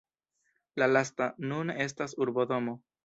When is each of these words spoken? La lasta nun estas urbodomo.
La 0.81 0.87
lasta 0.95 1.27
nun 1.51 1.75
estas 1.87 2.17
urbodomo. 2.27 2.75